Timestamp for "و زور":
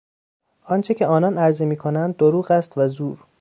2.77-3.25